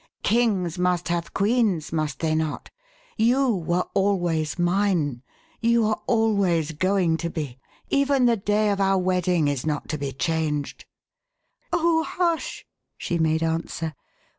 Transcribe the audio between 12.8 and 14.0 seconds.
she made answer.